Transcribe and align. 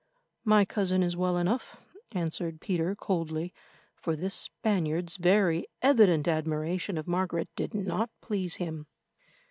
"My 0.45 0.65
cousin 0.65 1.03
is 1.03 1.15
well 1.15 1.37
enough," 1.37 1.77
answered 2.11 2.59
Peter 2.59 2.95
coldly, 2.95 3.53
for 3.95 4.15
this 4.15 4.33
Spaniard's 4.33 5.15
very 5.17 5.67
evident 5.83 6.27
admiration 6.27 6.97
of 6.97 7.07
Margaret 7.07 7.49
did 7.55 7.75
not 7.75 8.09
please 8.19 8.55
him. 8.55 8.87